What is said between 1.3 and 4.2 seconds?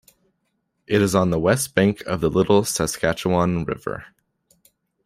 west bank of the Little Saskatchewan River.